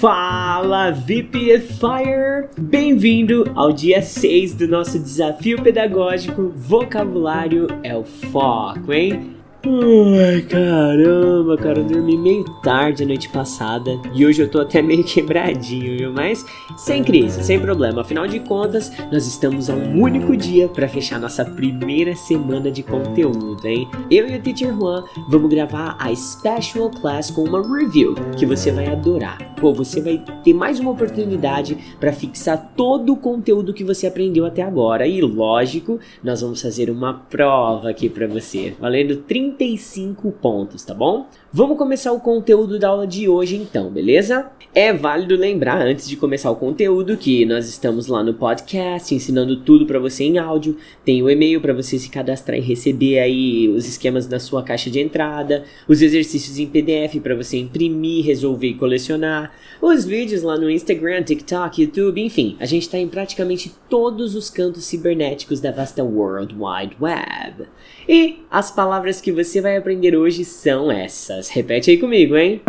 [0.00, 2.48] Fala VPFire!
[2.56, 9.38] Bem-vindo ao dia 6 do nosso desafio pedagógico Vocabulário é o Foco, hein?
[9.66, 14.80] Ai, caramba, cara, eu dormi meio tarde a noite passada e hoje eu tô até
[14.80, 16.12] meio quebradinho, viu?
[16.12, 16.46] Mas
[16.76, 18.02] sem crise, sem problema.
[18.02, 22.84] Afinal de contas, nós estamos a um único dia para fechar nossa primeira semana de
[22.84, 23.88] conteúdo, hein?
[24.08, 28.70] Eu e o Teacher Juan vamos gravar a Special Class com uma review que você
[28.70, 29.38] vai adorar.
[29.60, 34.46] Pô, você vai ter mais uma oportunidade para fixar todo o conteúdo que você aprendeu
[34.46, 40.30] até agora e, lógico, nós vamos fazer uma prova aqui para você, valendo 30 35
[40.32, 41.26] pontos, tá bom?
[41.52, 44.50] Vamos começar o conteúdo da aula de hoje então, beleza?
[44.74, 49.56] É válido lembrar antes de começar o conteúdo que nós estamos lá no podcast ensinando
[49.56, 50.76] tudo para você em áudio.
[51.04, 54.90] Tem o e-mail para você se cadastrar e receber aí os esquemas na sua caixa
[54.90, 59.47] de entrada, os exercícios em PDF para você imprimir, resolver e colecionar,
[59.80, 64.50] os vídeos lá no Instagram, TikTok, YouTube, enfim, a gente está em praticamente todos os
[64.50, 67.68] cantos cibernéticos da vasta World Wide Web.
[68.08, 71.48] E as palavras que você vai aprender hoje são essas.
[71.48, 72.60] Repete aí comigo, hein?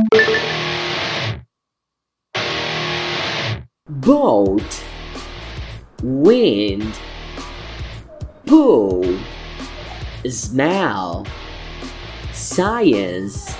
[3.89, 4.64] Boat,
[6.03, 6.93] wind,
[8.45, 9.02] pool,
[10.23, 11.23] smell,
[12.33, 13.55] science.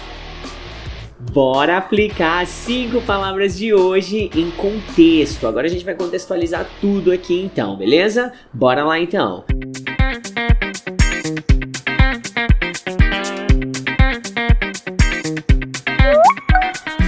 [1.20, 5.48] Bora aplicar as cinco palavras de hoje em contexto.
[5.48, 8.32] Agora a gente vai contextualizar tudo aqui então, beleza?
[8.54, 9.44] Bora lá então.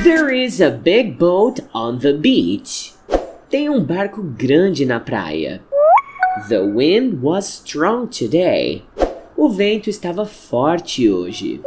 [0.03, 2.93] There is a big boat on the beach.
[3.49, 5.61] Tem um barco grande na praia.
[6.49, 8.83] The wind was strong today.
[9.37, 11.61] O vento estava forte hoje.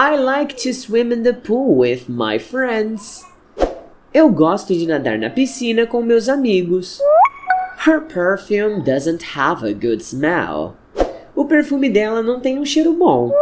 [0.00, 3.24] I like to swim in the pool with my friends.
[4.14, 7.00] Eu gosto de nadar na piscina com meus amigos.
[7.84, 10.76] Her perfume doesn't have a good smell.
[11.34, 13.32] O perfume dela não tem um cheiro bom.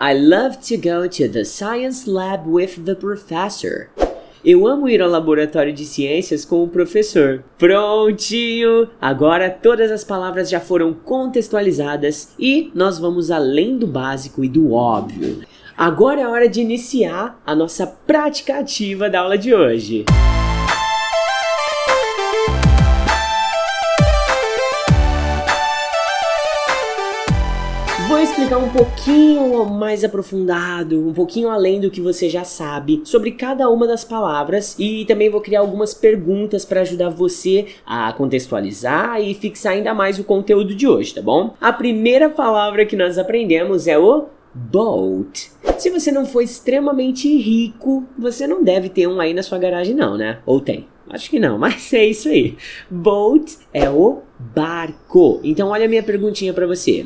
[0.00, 3.90] I love to go to the science lab with the professor.
[4.44, 7.42] Eu amo ir ao laboratório de ciências com o professor.
[7.58, 8.90] Prontinho!
[9.00, 14.72] Agora todas as palavras já foram contextualizadas e nós vamos além do básico e do
[14.72, 15.42] óbvio.
[15.76, 20.04] Agora é hora de iniciar a nossa prática ativa da aula de hoje.
[28.06, 33.32] Vou explicar um pouquinho mais aprofundado, um pouquinho além do que você já sabe sobre
[33.32, 39.20] cada uma das palavras e também vou criar algumas perguntas para ajudar você a contextualizar
[39.20, 41.54] e fixar ainda mais o conteúdo de hoje, tá bom?
[41.60, 45.50] A primeira palavra que nós aprendemos é o boat.
[45.78, 49.94] Se você não for extremamente rico, você não deve ter um aí na sua garagem
[49.94, 50.38] não, né?
[50.46, 50.86] Ou tem?
[51.10, 52.56] Acho que não, mas é isso aí.
[52.90, 55.40] Boat é o barco.
[55.42, 57.04] Então olha a minha perguntinha para você.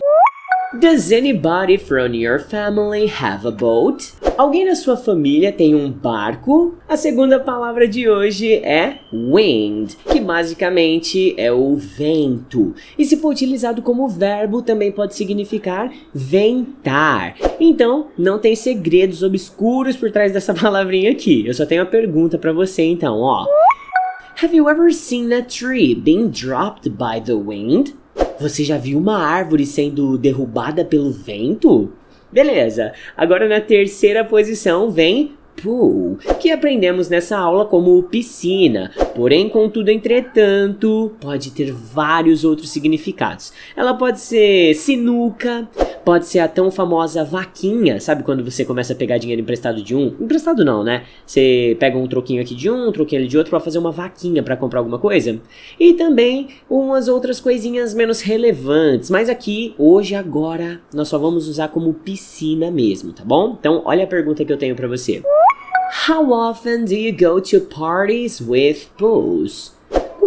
[0.74, 4.12] Does anybody from your family have a boat?
[4.36, 6.74] Alguém na sua família tem um barco?
[6.86, 12.74] A segunda palavra de hoje é wind, que basicamente é o vento.
[12.98, 17.34] E se for utilizado como verbo, também pode significar ventar.
[17.58, 21.46] Então, não tem segredos obscuros por trás dessa palavrinha aqui.
[21.46, 23.46] Eu só tenho uma pergunta para você então, ó.
[24.42, 27.94] Have you ever seen a tree being dropped by the wind?
[28.40, 31.92] Você já viu uma árvore sendo derrubada pelo vento?
[32.30, 35.32] Beleza, agora na terceira posição vem
[35.62, 38.92] pool, que aprendemos nessa aula como piscina.
[39.14, 43.52] Porém, contudo, entretanto, pode ter vários outros significados.
[43.76, 45.68] Ela pode ser sinuca,
[46.08, 49.94] pode ser a tão famosa vaquinha, sabe quando você começa a pegar dinheiro emprestado de
[49.94, 50.06] um?
[50.18, 51.04] Emprestado não, né?
[51.26, 53.92] Você pega um troquinho aqui de um, um troquinho ali de outro para fazer uma
[53.92, 55.38] vaquinha para comprar alguma coisa.
[55.78, 61.68] E também umas outras coisinhas menos relevantes, mas aqui, hoje, agora, nós só vamos usar
[61.68, 63.54] como piscina mesmo, tá bom?
[63.60, 65.22] Então, olha a pergunta que eu tenho para você.
[66.08, 69.77] How often do you go to parties with pools?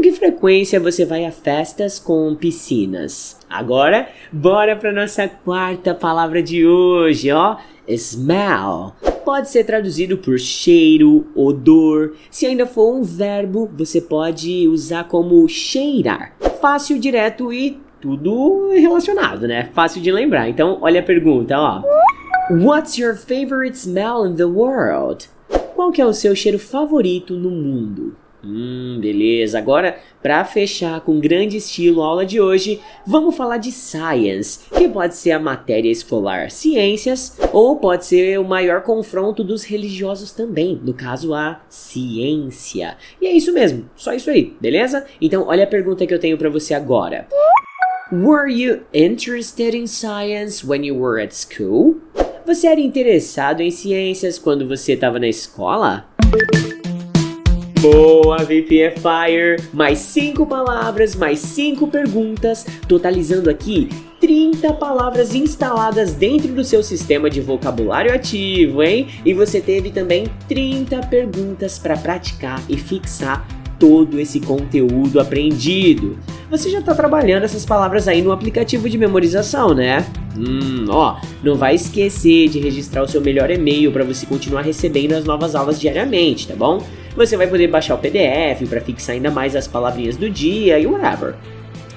[0.02, 3.38] Que frequência você vai a festas com piscinas?
[3.48, 7.58] Agora, bora para nossa quarta palavra de hoje, ó.
[7.88, 8.94] Smell.
[9.24, 12.16] Pode ser traduzido por cheiro, odor.
[12.32, 16.34] Se ainda for um verbo, você pode usar como cheirar.
[16.60, 19.70] Fácil, direto e tudo relacionado, né?
[19.72, 20.50] Fácil de lembrar.
[20.50, 21.84] Então, olha a pergunta, ó.
[22.50, 25.30] What's your favorite smell in the world?
[25.76, 28.16] Qual que é o seu cheiro favorito no mundo?
[28.44, 29.60] Hum, beleza.
[29.60, 34.88] Agora, para fechar com grande estilo a aula de hoje, vamos falar de science, que
[34.88, 40.80] pode ser a matéria escolar ciências ou pode ser o maior confronto dos religiosos também,
[40.84, 42.98] no caso a ciência.
[43.22, 45.06] E é isso mesmo, só isso aí, beleza?
[45.22, 47.28] Então, olha a pergunta que eu tenho para você agora.
[48.12, 52.02] Were you interested in science when you were at school?
[52.46, 56.10] Você era interessado em ciências quando você estava na escola?
[57.82, 59.68] Boa, VPFire!
[59.74, 63.90] Mais 5 palavras, mais 5 perguntas, totalizando aqui
[64.20, 69.08] 30 palavras instaladas dentro do seu sistema de vocabulário ativo, hein?
[69.26, 73.48] E você teve também 30 perguntas para praticar e fixar
[73.82, 76.20] todo esse conteúdo aprendido.
[76.52, 80.06] Você já está trabalhando essas palavras aí no aplicativo de memorização, né?
[80.38, 85.14] Hum, ó, não vai esquecer de registrar o seu melhor e-mail para você continuar recebendo
[85.14, 86.86] as novas aulas diariamente, tá bom?
[87.16, 90.86] Você vai poder baixar o PDF para fixar ainda mais as palavrinhas do dia e
[90.86, 91.34] whatever.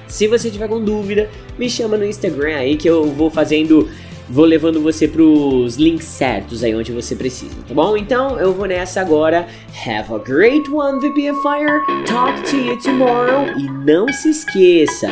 [0.07, 3.87] Se você tiver com dúvida, me chama no Instagram aí que eu vou fazendo
[4.29, 7.95] vou levando você pros links certos aí onde você precisa, tá bom?
[7.97, 9.47] Então eu vou nessa agora.
[9.85, 11.81] Have a great one, VPFire.
[12.05, 13.47] Talk to you tomorrow.
[13.57, 15.09] E não se esqueça,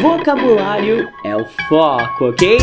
[0.00, 2.58] vocabulário é o foco, ok?